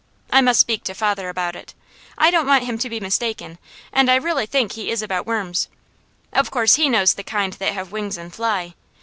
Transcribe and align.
I 0.31 0.41
must 0.41 0.59
speak 0.59 0.83
to 0.85 0.95
father 0.95 1.29
about 1.29 1.55
it. 1.55 1.75
I 2.17 2.31
don't 2.31 2.47
want 2.47 2.63
him 2.63 2.79
to 2.79 2.89
be 2.89 2.99
mistaken; 2.99 3.59
and 3.93 4.09
I 4.09 4.15
really 4.15 4.47
think 4.47 4.71
he 4.71 4.89
is 4.89 5.03
about 5.03 5.27
worms. 5.27 5.67
Of 6.33 6.49
course 6.49 6.73
he 6.73 6.89
knows 6.89 7.13
the 7.13 7.23
kind 7.23 7.53
that 7.53 7.73
have 7.73 7.91
wings 7.91 8.17
and 8.17 8.33
fly. 8.33 8.73